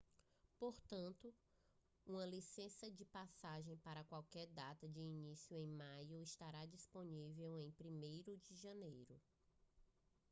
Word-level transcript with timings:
portanto 0.57 1.31
uma 2.07 2.25
licença 2.25 2.89
de 2.89 3.05
paisagem 3.05 3.77
para 3.83 4.03
qualquer 4.05 4.47
data 4.47 4.89
de 4.89 4.99
início 4.99 5.55
em 5.55 5.67
maio 5.67 6.19
estará 6.23 6.65
disponível 6.65 7.59
em 7.59 7.69
1° 7.73 8.39
de 8.41 8.55
janeiro 8.55 9.21